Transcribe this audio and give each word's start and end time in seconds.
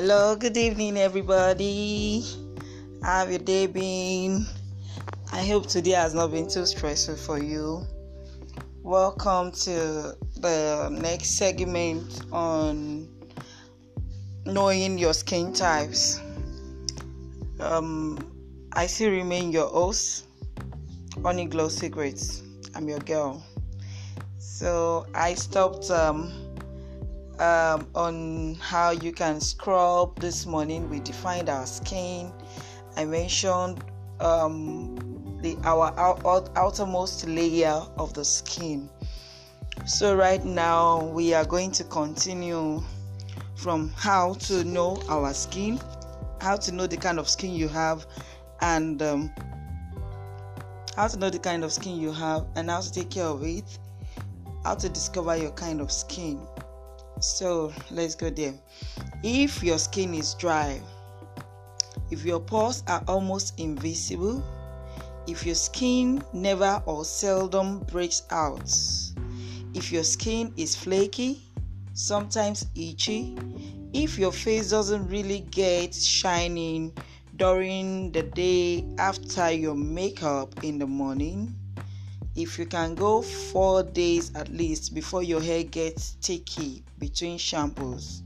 Hello, 0.00 0.36
good 0.36 0.56
evening, 0.56 0.96
everybody. 0.96 2.24
How 3.02 3.18
have 3.18 3.30
your 3.30 3.40
day 3.40 3.66
been? 3.66 4.46
I 5.32 5.44
hope 5.44 5.66
today 5.66 5.90
has 5.90 6.14
not 6.14 6.30
been 6.30 6.48
too 6.48 6.66
stressful 6.66 7.16
for 7.16 7.42
you. 7.42 7.84
Welcome 8.84 9.50
to 9.66 10.16
the 10.36 10.88
next 11.02 11.30
segment 11.30 12.20
on 12.30 13.08
knowing 14.46 14.98
your 14.98 15.12
skin 15.14 15.52
types. 15.52 16.20
Um, 17.58 18.20
I 18.74 18.86
still 18.86 19.10
remain 19.10 19.50
your 19.50 19.66
host, 19.66 20.26
Honey 21.24 21.46
Glow 21.46 21.66
Secrets. 21.66 22.44
I'm 22.76 22.88
your 22.88 23.00
girl. 23.00 23.44
So 24.38 25.08
I 25.12 25.34
stopped 25.34 25.90
um, 25.90 26.47
um, 27.40 27.86
on 27.94 28.56
how 28.56 28.90
you 28.90 29.12
can 29.12 29.40
scrub 29.40 30.18
this 30.20 30.46
morning. 30.46 30.88
We 30.90 31.00
defined 31.00 31.48
our 31.48 31.66
skin. 31.66 32.32
I 32.96 33.04
mentioned 33.04 33.82
um, 34.20 35.38
the 35.42 35.56
our 35.64 35.92
out, 35.98 36.50
outermost 36.56 37.26
layer 37.28 37.80
of 37.96 38.14
the 38.14 38.24
skin. 38.24 38.88
So 39.86 40.16
right 40.16 40.44
now 40.44 41.04
we 41.04 41.34
are 41.34 41.44
going 41.44 41.70
to 41.72 41.84
continue 41.84 42.82
from 43.54 43.90
how 43.96 44.34
to 44.34 44.64
know 44.64 45.00
our 45.08 45.32
skin, 45.32 45.80
how 46.40 46.56
to 46.56 46.72
know 46.72 46.86
the 46.86 46.96
kind 46.96 47.18
of 47.18 47.28
skin 47.28 47.54
you 47.54 47.68
have, 47.68 48.06
and 48.60 49.00
um, 49.02 49.32
how 50.96 51.06
to 51.08 51.16
know 51.16 51.30
the 51.30 51.38
kind 51.38 51.64
of 51.64 51.72
skin 51.72 52.00
you 52.00 52.12
have, 52.12 52.46
and 52.56 52.70
how 52.70 52.80
to 52.80 52.92
take 52.92 53.10
care 53.10 53.26
of 53.26 53.44
it, 53.44 53.78
how 54.64 54.74
to 54.74 54.88
discover 54.88 55.36
your 55.36 55.52
kind 55.52 55.80
of 55.80 55.92
skin. 55.92 56.40
So 57.20 57.72
let's 57.90 58.14
go 58.14 58.30
there. 58.30 58.54
If 59.22 59.62
your 59.62 59.78
skin 59.78 60.14
is 60.14 60.34
dry, 60.34 60.80
if 62.10 62.24
your 62.24 62.40
pores 62.40 62.82
are 62.86 63.02
almost 63.08 63.58
invisible, 63.58 64.42
if 65.26 65.44
your 65.44 65.56
skin 65.56 66.22
never 66.32 66.82
or 66.86 67.04
seldom 67.04 67.80
breaks 67.80 68.22
out, 68.30 68.72
if 69.74 69.92
your 69.92 70.04
skin 70.04 70.52
is 70.56 70.76
flaky, 70.76 71.42
sometimes 71.92 72.66
itchy, 72.74 73.36
if 73.92 74.18
your 74.18 74.32
face 74.32 74.70
doesn't 74.70 75.08
really 75.08 75.40
get 75.50 75.94
shining 75.94 76.96
during 77.36 78.12
the 78.12 78.22
day 78.22 78.84
after 78.98 79.50
your 79.50 79.74
makeup 79.74 80.62
in 80.62 80.78
the 80.78 80.86
morning, 80.86 81.57
if 82.38 82.56
you 82.56 82.64
can 82.66 82.94
go 82.94 83.20
four 83.20 83.82
days 83.82 84.30
at 84.36 84.48
least 84.50 84.94
before 84.94 85.24
your 85.24 85.40
hair 85.40 85.64
gets 85.64 86.04
sticky 86.04 86.84
between 87.00 87.36
shampoos, 87.36 88.22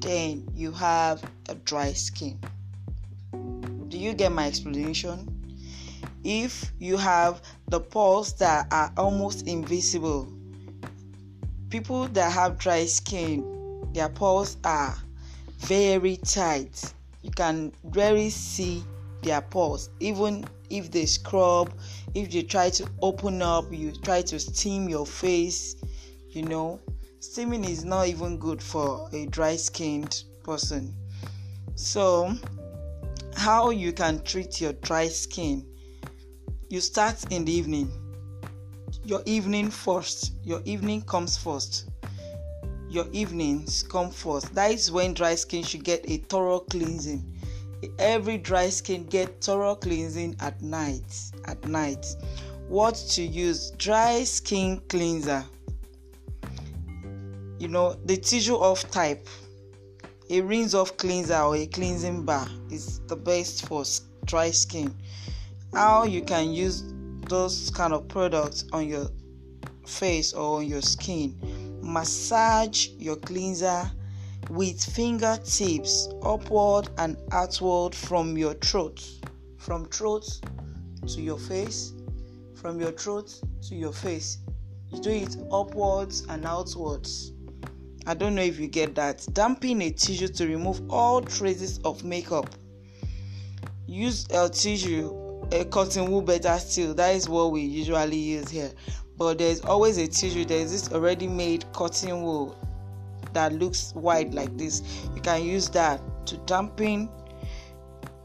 then 0.00 0.48
you 0.54 0.72
have 0.72 1.22
a 1.50 1.54
dry 1.56 1.92
skin. 1.92 2.40
Do 3.88 3.98
you 3.98 4.14
get 4.14 4.32
my 4.32 4.46
explanation? 4.46 5.28
If 6.24 6.72
you 6.78 6.96
have 6.96 7.42
the 7.68 7.80
pores 7.80 8.32
that 8.34 8.66
are 8.72 8.90
almost 8.96 9.46
invisible, 9.46 10.26
people 11.68 12.08
that 12.08 12.32
have 12.32 12.56
dry 12.58 12.86
skin, 12.86 13.44
their 13.92 14.08
pores 14.08 14.56
are 14.64 14.96
very 15.58 16.16
tight. 16.16 16.94
You 17.20 17.30
can 17.30 17.72
really 17.82 18.30
see 18.30 18.82
their 19.24 19.40
pores, 19.40 19.90
even 20.00 20.44
if 20.70 20.90
they 20.90 21.06
scrub, 21.06 21.72
if 22.14 22.30
they 22.30 22.42
try 22.42 22.70
to 22.70 22.88
open 23.02 23.42
up, 23.42 23.72
you 23.72 23.92
try 23.92 24.22
to 24.22 24.38
steam 24.38 24.88
your 24.88 25.06
face, 25.06 25.76
you 26.30 26.42
know. 26.42 26.80
Steaming 27.20 27.64
is 27.64 27.84
not 27.84 28.06
even 28.06 28.38
good 28.38 28.62
for 28.62 29.08
a 29.12 29.26
dry 29.26 29.56
skinned 29.56 30.24
person. 30.42 30.94
So, 31.74 32.34
how 33.34 33.70
you 33.70 33.92
can 33.92 34.22
treat 34.22 34.60
your 34.60 34.74
dry 34.74 35.08
skin? 35.08 35.66
You 36.68 36.80
start 36.80 37.32
in 37.32 37.44
the 37.44 37.52
evening. 37.52 37.90
Your 39.04 39.22
evening 39.26 39.70
first. 39.70 40.34
Your 40.44 40.60
evening 40.64 41.02
comes 41.02 41.36
first. 41.36 41.88
Your 42.88 43.06
evenings 43.12 43.82
come 43.82 44.10
first. 44.10 44.54
That 44.54 44.70
is 44.70 44.92
when 44.92 45.14
dry 45.14 45.34
skin 45.34 45.64
should 45.64 45.82
get 45.82 46.08
a 46.08 46.18
thorough 46.18 46.60
cleansing 46.60 47.33
every 47.98 48.38
dry 48.38 48.68
skin 48.68 49.04
get 49.06 49.40
thorough 49.40 49.74
cleansing 49.74 50.36
at 50.40 50.60
night 50.62 51.30
at 51.46 51.66
night. 51.66 52.06
What 52.68 52.94
to 53.10 53.22
use? 53.22 53.70
Dry 53.72 54.24
skin 54.24 54.80
cleanser. 54.88 55.44
You 57.58 57.68
know 57.68 57.94
the 58.04 58.16
tissue 58.16 58.54
off 58.54 58.90
type. 58.90 59.28
A 60.30 60.40
rinse 60.40 60.74
off 60.74 60.96
cleanser 60.96 61.38
or 61.38 61.56
a 61.56 61.66
cleansing 61.66 62.24
bar 62.24 62.48
is 62.70 63.00
the 63.06 63.16
best 63.16 63.66
for 63.68 63.84
dry 64.24 64.50
skin. 64.50 64.94
How 65.74 66.04
you 66.04 66.22
can 66.22 66.52
use 66.52 66.84
those 67.28 67.70
kind 67.70 67.92
of 67.92 68.08
products 68.08 68.64
on 68.72 68.88
your 68.88 69.06
face 69.86 70.32
or 70.32 70.58
on 70.58 70.66
your 70.66 70.82
skin. 70.82 71.38
Massage 71.82 72.88
your 72.98 73.16
cleanser 73.16 73.90
with 74.50 74.82
fingertips 74.84 76.08
upward 76.22 76.88
and 76.98 77.16
outward 77.32 77.94
from 77.94 78.36
your 78.36 78.54
throat, 78.54 79.02
from 79.56 79.86
throat 79.86 80.26
to 81.06 81.20
your 81.20 81.38
face, 81.38 81.92
from 82.54 82.80
your 82.80 82.92
throat 82.92 83.40
to 83.62 83.74
your 83.74 83.92
face. 83.92 84.38
You 84.90 85.00
do 85.00 85.10
it 85.10 85.36
upwards 85.50 86.26
and 86.28 86.44
outwards. 86.44 87.32
I 88.06 88.14
don't 88.14 88.34
know 88.34 88.42
if 88.42 88.58
you 88.58 88.68
get 88.68 88.94
that. 88.96 89.26
Damping 89.32 89.80
a 89.82 89.90
tissue 89.90 90.28
to 90.28 90.46
remove 90.46 90.82
all 90.90 91.20
traces 91.20 91.78
of 91.84 92.04
makeup. 92.04 92.50
Use 93.86 94.26
a 94.30 94.48
tissue, 94.48 95.10
a 95.52 95.64
cotton 95.64 96.10
wool 96.10 96.22
better 96.22 96.58
still. 96.58 96.94
That 96.94 97.14
is 97.14 97.28
what 97.28 97.52
we 97.52 97.62
usually 97.62 98.16
use 98.16 98.50
here. 98.50 98.72
But 99.16 99.38
there's 99.38 99.60
always 99.62 99.96
a 99.98 100.06
tissue. 100.06 100.44
There's 100.44 100.70
this 100.70 100.92
already 100.92 101.28
made 101.28 101.64
cotton 101.72 102.22
wool 102.22 102.58
that 103.32 103.52
looks 103.52 103.92
white 103.94 104.32
like 104.32 104.56
this 104.56 104.82
you 105.14 105.20
can 105.20 105.42
use 105.42 105.68
that 105.68 106.00
to 106.26 106.36
dampen 106.38 107.08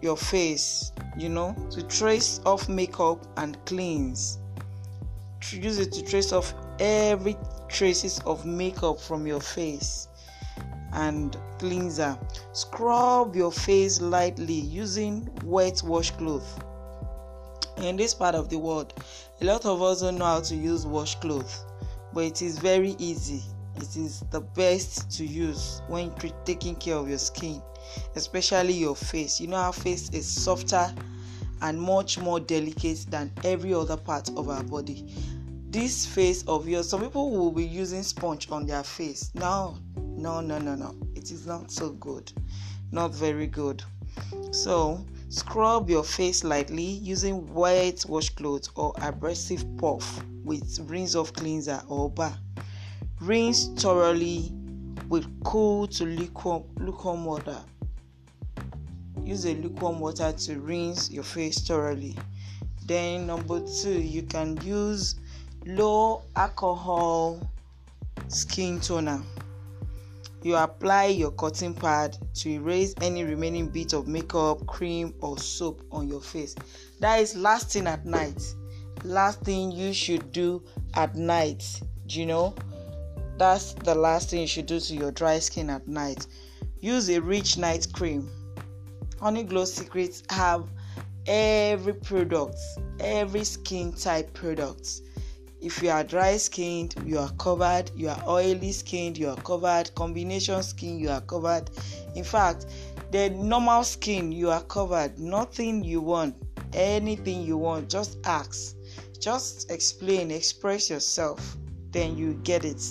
your 0.00 0.16
face 0.16 0.92
you 1.16 1.28
know 1.28 1.54
to 1.70 1.82
trace 1.82 2.40
off 2.46 2.68
makeup 2.68 3.26
and 3.36 3.62
cleanse. 3.66 4.38
Use 5.50 5.78
it 5.78 5.92
to 5.92 6.04
trace 6.04 6.32
off 6.32 6.54
every 6.78 7.36
traces 7.68 8.20
of 8.20 8.44
makeup 8.44 9.00
from 9.00 9.26
your 9.26 9.40
face 9.40 10.08
and 10.92 11.36
cleanser. 11.58 12.18
Scrub 12.52 13.34
your 13.34 13.52
face 13.52 14.00
lightly 14.00 14.52
using 14.52 15.28
wet 15.44 15.82
washcloth 15.84 16.64
in 17.78 17.96
this 17.96 18.14
part 18.14 18.34
of 18.34 18.48
the 18.48 18.58
world 18.58 18.92
a 19.40 19.44
lot 19.44 19.64
of 19.64 19.80
us 19.82 20.00
don't 20.00 20.18
know 20.18 20.24
how 20.24 20.40
to 20.40 20.56
use 20.56 20.84
washcloth 20.84 21.64
but 22.12 22.24
it 22.24 22.42
is 22.42 22.58
very 22.58 22.96
easy 22.98 23.40
it 23.80 23.96
is 23.96 24.20
the 24.30 24.40
best 24.40 25.10
to 25.12 25.24
use 25.24 25.82
when 25.88 26.12
taking 26.44 26.74
care 26.76 26.96
of 26.96 27.08
your 27.08 27.18
skin, 27.18 27.62
especially 28.16 28.72
your 28.72 28.96
face. 28.96 29.40
You 29.40 29.48
know, 29.48 29.56
our 29.56 29.72
face 29.72 30.10
is 30.10 30.26
softer 30.26 30.92
and 31.62 31.80
much 31.80 32.18
more 32.18 32.40
delicate 32.40 33.06
than 33.08 33.32
every 33.44 33.72
other 33.74 33.96
part 33.96 34.28
of 34.30 34.48
our 34.48 34.62
body. 34.62 35.06
This 35.70 36.06
face 36.06 36.44
of 36.48 36.66
yours, 36.68 36.88
some 36.88 37.02
people 37.02 37.30
will 37.30 37.52
be 37.52 37.64
using 37.64 38.02
sponge 38.02 38.50
on 38.50 38.66
their 38.66 38.82
face. 38.82 39.30
No, 39.34 39.78
no, 39.96 40.40
no, 40.40 40.58
no, 40.58 40.74
no. 40.74 40.94
It 41.14 41.30
is 41.30 41.46
not 41.46 41.70
so 41.70 41.90
good. 41.90 42.32
Not 42.90 43.14
very 43.14 43.46
good. 43.46 43.82
So, 44.50 45.04
scrub 45.28 45.90
your 45.90 46.04
face 46.04 46.42
lightly 46.42 46.82
using 46.82 47.52
wet 47.52 48.04
washcloth 48.08 48.68
or 48.76 48.94
abrasive 49.02 49.64
puff 49.76 50.24
with 50.42 50.78
rinse 50.88 51.14
off 51.14 51.32
cleanser 51.34 51.82
or 51.86 52.10
bar. 52.10 52.36
Rinse 53.20 53.68
thoroughly 53.76 54.52
with 55.08 55.26
cool 55.44 55.86
to 55.88 56.04
lukewarm, 56.04 56.64
lukewarm 56.78 57.24
water. 57.24 57.58
Use 59.24 59.44
a 59.44 59.54
lukewarm 59.54 60.00
water 60.00 60.32
to 60.32 60.60
rinse 60.60 61.10
your 61.10 61.24
face 61.24 61.58
thoroughly. 61.66 62.16
Then, 62.86 63.26
number 63.26 63.60
two, 63.82 64.00
you 64.00 64.22
can 64.22 64.56
use 64.62 65.16
low 65.66 66.22
alcohol 66.36 67.40
skin 68.28 68.80
toner. 68.80 69.22
You 70.42 70.56
apply 70.56 71.06
your 71.06 71.32
cotton 71.32 71.74
pad 71.74 72.16
to 72.34 72.48
erase 72.48 72.94
any 73.00 73.24
remaining 73.24 73.68
bit 73.68 73.92
of 73.92 74.06
makeup, 74.06 74.64
cream, 74.66 75.12
or 75.20 75.36
soap 75.36 75.82
on 75.90 76.08
your 76.08 76.20
face. 76.20 76.54
That 77.00 77.20
is 77.20 77.36
last 77.36 77.72
thing 77.72 77.86
at 77.88 78.06
night. 78.06 78.40
Last 79.04 79.40
thing 79.40 79.72
you 79.72 79.92
should 79.92 80.30
do 80.32 80.62
at 80.94 81.16
night. 81.16 81.80
You 82.08 82.26
know? 82.26 82.54
That's 83.38 83.72
the 83.72 83.94
last 83.94 84.30
thing 84.30 84.40
you 84.40 84.46
should 84.48 84.66
do 84.66 84.80
to 84.80 84.94
your 84.94 85.12
dry 85.12 85.38
skin 85.38 85.70
at 85.70 85.86
night. 85.86 86.26
Use 86.80 87.08
a 87.08 87.20
rich 87.20 87.56
night 87.56 87.86
cream. 87.92 88.28
Honey 89.20 89.44
Glow 89.44 89.64
Secrets 89.64 90.24
have 90.30 90.64
every 91.26 91.94
product, 91.94 92.56
every 92.98 93.44
skin 93.44 93.92
type 93.92 94.34
product. 94.34 95.02
if 95.60 95.82
you 95.82 95.90
are 95.90 96.04
dry 96.04 96.36
skinned 96.36 96.94
you 97.04 97.18
are 97.18 97.30
covered 97.30 97.90
you 97.96 98.08
are 98.08 98.22
oily 98.28 98.70
skinned 98.70 99.18
you 99.18 99.28
are 99.28 99.36
covered 99.36 99.92
combination 99.96 100.62
skin 100.62 100.98
you 101.00 101.10
are 101.10 101.20
covered 101.22 101.68
in 102.14 102.22
fact 102.22 102.66
the 103.10 103.28
normal 103.30 103.82
skin 103.82 104.30
you 104.30 104.50
are 104.50 104.62
covered 104.62 105.18
nothing 105.18 105.82
you 105.82 106.00
want 106.00 106.36
anything 106.74 107.42
you 107.42 107.56
want 107.56 107.90
just 107.90 108.18
ask 108.24 108.76
just 109.18 109.68
explain 109.70 110.30
express 110.30 110.88
yourself 110.88 111.56
then 111.92 112.16
you 112.16 112.34
get 112.42 112.64
it. 112.64 112.82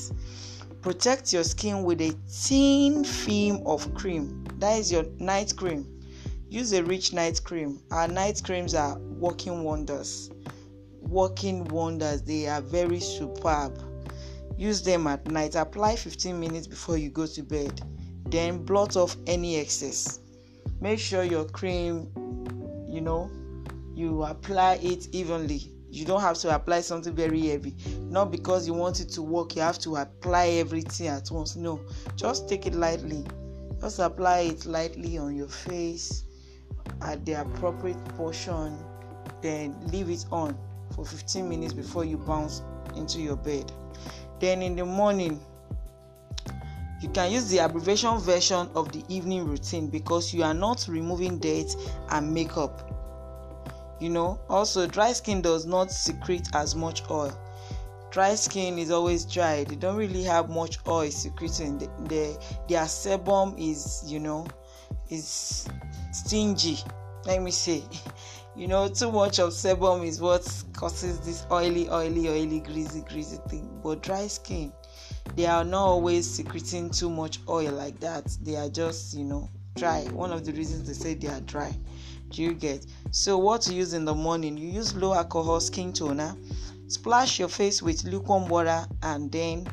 Protect 0.81 1.33
your 1.33 1.43
skin 1.43 1.83
with 1.83 2.01
a 2.01 2.15
thin 2.27 3.03
film 3.03 3.61
of 3.65 3.93
cream. 3.93 4.45
That 4.59 4.79
is 4.79 4.91
your 4.91 5.05
night 5.19 5.53
cream. 5.55 5.85
Use 6.49 6.71
a 6.73 6.83
rich 6.83 7.13
night 7.13 7.41
cream. 7.43 7.81
Our 7.91 8.07
night 8.07 8.41
creams 8.43 8.73
are 8.73 8.97
working 8.99 9.63
wonders. 9.63 10.29
Working 11.01 11.65
wonders. 11.65 12.21
They 12.21 12.47
are 12.47 12.61
very 12.61 12.99
superb. 12.99 13.81
Use 14.57 14.81
them 14.81 15.07
at 15.07 15.27
night. 15.27 15.55
Apply 15.55 15.95
15 15.95 16.39
minutes 16.39 16.67
before 16.67 16.97
you 16.97 17.09
go 17.09 17.25
to 17.25 17.43
bed. 17.43 17.81
Then 18.27 18.63
blot 18.63 18.95
off 18.95 19.17
any 19.27 19.57
excess. 19.57 20.19
Make 20.79 20.99
sure 20.99 21.23
your 21.23 21.45
cream 21.45 22.09
you 22.87 23.01
know 23.01 23.29
you 23.93 24.23
apply 24.23 24.75
it 24.81 25.07
evenly 25.11 25.71
you 25.89 26.05
don't 26.05 26.21
have 26.21 26.37
to 26.39 26.53
apply 26.53 26.81
something 26.81 27.15
very 27.15 27.47
heavy. 27.47 27.75
Not 28.01 28.31
because 28.31 28.67
you 28.67 28.73
want 28.73 28.99
it 28.99 29.09
to 29.09 29.21
work 29.21 29.55
you 29.55 29.61
have 29.61 29.79
to 29.79 29.95
apply 29.97 30.47
everything 30.47 31.07
at 31.07 31.29
once. 31.31 31.55
No 31.55 31.79
just 32.15 32.49
take 32.49 32.65
it 32.65 32.73
lightly. 32.73 33.25
Just 33.79 33.99
apply 33.99 34.39
it 34.41 34.65
lightly 34.65 35.17
on 35.17 35.35
your 35.35 35.47
face 35.47 36.23
at 37.01 37.25
the 37.25 37.33
appropriate 37.33 38.03
portion 38.15 38.77
then 39.41 39.75
leave 39.91 40.09
it 40.09 40.25
on 40.31 40.57
for 40.95 41.05
15 41.05 41.47
minutes 41.47 41.73
before 41.73 42.05
you 42.05 42.17
bounce 42.17 42.61
into 42.95 43.19
your 43.19 43.35
bed. 43.35 43.71
Then 44.39 44.61
in 44.61 44.75
the 44.75 44.85
morning 44.85 45.39
you 47.01 47.09
can 47.09 47.31
use 47.31 47.49
the 47.49 47.59
abbreviation 47.59 48.17
version 48.19 48.69
of 48.73 48.91
the 48.91 49.03
evening 49.07 49.45
routine 49.45 49.89
because 49.89 50.33
you 50.33 50.43
are 50.43 50.53
not 50.53 50.87
removing 50.89 51.37
dirt 51.39 51.75
and 52.09 52.33
makeup. 52.33 53.06
You 53.99 54.09
know, 54.09 54.39
also, 54.49 54.87
dry 54.87 55.13
skin 55.13 55.41
does 55.41 55.65
not 55.65 55.91
secrete 55.91 56.47
as 56.53 56.75
much 56.75 57.03
oil. 57.09 57.37
Dry 58.11 58.35
skin 58.35 58.79
is 58.79 58.91
always 58.91 59.25
dry, 59.25 59.63
they 59.63 59.75
don't 59.75 59.97
really 59.97 60.23
have 60.23 60.49
much 60.49 60.79
oil 60.87 61.11
secreting. 61.11 61.77
The, 61.77 61.87
the, 62.07 62.45
their 62.69 62.85
sebum 62.85 63.55
is, 63.57 64.03
you 64.05 64.19
know, 64.19 64.47
is 65.09 65.67
stingy. 66.11 66.77
Let 67.25 67.41
me 67.41 67.51
say, 67.51 67.83
you 68.55 68.67
know, 68.67 68.87
too 68.87 69.11
much 69.11 69.39
of 69.39 69.49
sebum 69.49 70.05
is 70.05 70.21
what 70.21 70.47
causes 70.73 71.19
this 71.19 71.45
oily, 71.51 71.89
oily, 71.89 72.29
oily, 72.29 72.59
greasy, 72.61 73.01
greasy 73.01 73.37
thing. 73.49 73.79
But 73.83 74.01
dry 74.01 74.27
skin, 74.27 74.71
they 75.35 75.45
are 75.45 75.63
not 75.63 75.85
always 75.85 76.29
secreting 76.29 76.89
too 76.89 77.09
much 77.09 77.39
oil 77.47 77.71
like 77.71 77.99
that 77.99 78.25
they 78.41 78.55
are 78.55 78.69
just 78.69 79.15
you 79.15 79.23
know 79.23 79.49
dry 79.75 80.01
one 80.11 80.31
of 80.31 80.45
the 80.45 80.51
reasons 80.53 80.87
they 80.87 80.93
say 80.93 81.13
they 81.13 81.27
are 81.27 81.41
dry 81.41 81.75
do 82.29 82.41
you 82.41 82.53
get? 82.53 82.85
So 83.11 83.37
what 83.37 83.61
to 83.63 83.73
use 83.73 83.93
in 83.93 84.05
the 84.05 84.13
morning? 84.15 84.57
You 84.57 84.69
use 84.69 84.95
low 84.95 85.13
alcohol 85.13 85.59
skin 85.59 85.93
toner 85.93 86.35
splash 86.87 87.37
your 87.37 87.49
face 87.49 87.81
with 87.81 88.05
lukewarm 88.05 88.47
water 88.47 88.85
and 89.03 89.29
then 89.31 89.67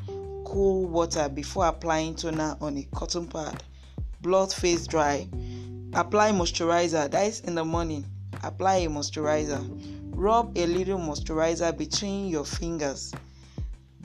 cool 0.44 0.86
water 0.86 1.28
before 1.28 1.66
applying 1.66 2.14
toner 2.14 2.56
on 2.60 2.76
a 2.76 2.82
cotton 2.94 3.26
pad. 3.26 3.62
Blot 4.20 4.52
face 4.52 4.86
dry. 4.86 5.28
Apply 5.92 6.32
moisturizer. 6.32 7.10
That 7.10 7.26
is 7.26 7.40
in 7.40 7.54
the 7.54 7.64
morning 7.64 8.04
apply 8.44 8.76
a 8.76 8.88
moisturizer. 8.88 9.62
Rub 10.14 10.56
a 10.56 10.66
little 10.66 10.98
moisturizer 10.98 11.76
between 11.76 12.28
your 12.28 12.44
fingers. 12.44 13.12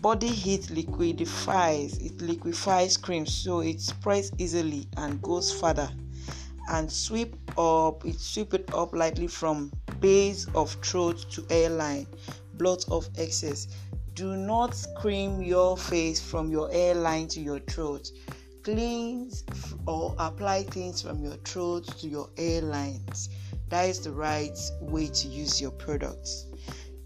Body 0.02 0.28
heat 0.30 0.70
liquefies, 0.70 1.98
it 1.98 2.22
liquefies 2.22 2.96
cream 2.96 3.26
so 3.26 3.60
it 3.60 3.82
spreads 3.82 4.32
easily 4.38 4.88
and 4.98 5.22
goes 5.22 5.52
further. 5.52 5.90
And 6.70 6.92
sweep 6.92 7.36
up, 7.58 8.06
it 8.06 8.20
sweep 8.20 8.54
it 8.54 8.74
up 8.74 8.94
lightly 8.94 9.28
from 9.28 9.72
base 10.00 10.48
of 10.56 10.72
throat 10.84 11.26
to 11.32 11.46
hairline, 11.50 12.08
blot 12.54 12.86
of 12.90 13.10
excess. 13.18 13.68
Do 14.14 14.38
not 14.38 14.76
cream 14.98 15.42
your 15.42 15.76
face 15.76 16.22
from 16.22 16.50
your 16.50 16.72
hairline 16.72 17.28
to 17.30 17.42
your 17.42 17.60
throat. 17.60 18.12
Cleanse 18.64 19.44
or 19.88 20.16
apply 20.20 20.64
things 20.64 21.02
from 21.02 21.24
your 21.24 21.36
throat 21.46 21.88
to 22.00 22.08
your 22.08 22.30
hairlines. 22.36 23.30
That 23.70 23.90
is 23.90 24.00
the 24.02 24.12
right 24.12 24.58
way 24.82 25.08
to 25.08 25.28
use 25.28 25.60
your 25.60 25.72
products. 25.72 26.46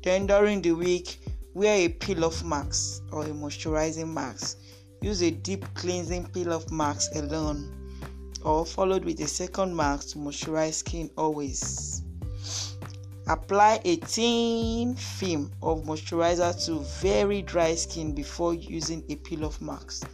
Then 0.04 0.28
during 0.28 0.62
the 0.62 0.74
week, 0.74 1.20
Wear 1.56 1.86
a 1.86 1.90
peel 1.90 2.26
off 2.26 2.44
mask 2.44 3.04
or 3.12 3.26
a 3.26 3.28
moisturizing 3.28 4.12
mask. 4.12 4.58
Use 5.02 5.22
a 5.22 5.30
deep 5.30 5.72
cleansing 5.76 6.26
peel 6.30 6.52
off 6.52 6.72
mask 6.72 7.14
alone 7.14 7.83
or 8.44 8.66
followed 8.66 9.06
with 9.06 9.20
a 9.20 9.28
second 9.28 9.76
mask 9.76 10.10
to 10.10 10.18
moisturize 10.18 10.76
skin 10.76 11.10
always. 11.18 12.04
Apply 13.28 13.80
a 13.86 13.96
thin 13.98 14.96
film 14.96 15.52
of 15.62 15.84
moisturizer 15.84 16.54
to 16.66 16.80
very 17.02 17.42
dry 17.42 17.76
skin 17.76 18.14
before 18.14 18.54
using 18.54 19.04
a 19.10 19.16
peel 19.16 19.46
off 19.46 19.62
mask. 19.62 20.10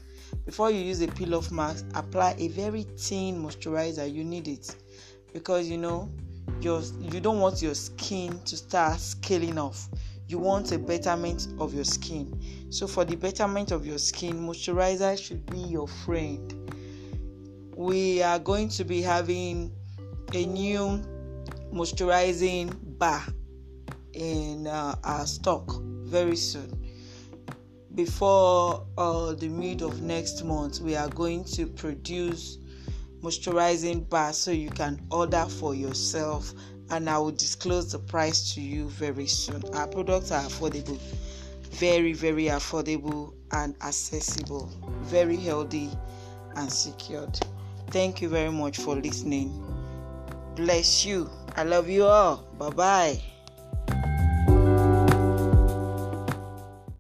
Before 0.46 0.70
you 0.70 0.80
use 0.82 1.02
a 1.02 1.08
peel 1.08 1.36
off 1.36 1.52
mask, 1.52 1.86
apply 1.96 2.36
a 2.38 2.50
very 2.50 2.84
thin 2.84 3.44
moisturizer. 3.44 4.12
You 4.14 4.24
need 4.24 4.48
it 4.48 4.76
because 5.34 5.68
you 5.68 5.78
know 5.78 6.12
your 6.62 6.82
you 7.00 7.20
don't 7.20 7.40
want 7.40 7.62
your 7.62 7.76
skin 7.76 8.40
to 8.46 8.58
start 8.58 9.00
scaling 9.00 9.58
off 9.58 9.90
you 10.30 10.38
want 10.38 10.72
a 10.72 10.78
betterment 10.78 11.48
of 11.60 11.74
your 11.74 11.84
skin. 11.84 12.40
So, 12.70 12.86
for 12.86 13.04
the 13.04 13.16
betterment 13.16 13.72
of 13.72 13.84
your 13.86 13.98
skin, 13.98 14.36
moisturizer 14.36 15.18
should 15.18 15.44
be 15.48 15.58
your 15.58 15.88
friend. 15.88 16.54
We 17.80 18.22
are 18.22 18.40
going 18.40 18.68
to 18.72 18.84
be 18.84 19.02
having 19.02 19.72
a 20.34 20.46
new 20.46 21.02
moisturizing 21.74 22.76
bar 23.00 23.24
in 24.12 24.68
uh, 24.68 24.98
our 25.02 25.26
stock 25.26 25.80
very 25.80 26.36
soon. 26.36 26.78
Before 27.96 28.86
uh, 28.98 29.32
the 29.32 29.48
mid 29.48 29.82
of 29.82 30.02
next 30.02 30.44
month, 30.44 30.82
we 30.82 30.98
are 30.98 31.08
going 31.08 31.46
to 31.56 31.68
produce 31.68 32.58
moisturizing 33.22 34.10
bar 34.10 34.34
so 34.34 34.52
you 34.52 34.72
can 34.72 35.00
order 35.10 35.46
for 35.46 35.74
yourself 35.74 36.54
and 36.90 37.10
I 37.10 37.18
will 37.18 37.32
disclose 37.32 37.94
the 37.94 38.00
price 38.00 38.54
to 38.56 38.62
you 38.62 38.90
very 38.90 39.28
soon. 39.28 39.64
Our 39.74 39.88
products 39.88 40.32
are 40.32 40.44
affordable, 40.44 41.00
very, 41.70 42.12
very 42.12 42.48
affordable 42.48 43.36
and 43.54 43.74
accessible, 43.82 44.70
very 45.04 45.38
healthy 45.38 45.90
and 46.58 46.70
secured. 46.70 47.40
Thank 47.92 48.22
you 48.22 48.30
very 48.30 48.52
much 48.52 48.78
for 48.78 48.96
listening. 48.96 49.50
Bless 50.56 51.06
you. 51.06 51.30
I 51.56 51.64
love 51.64 51.90
you 51.90 52.06
all. 52.06 52.44
Bye 52.58 52.70
bye. 52.70 53.29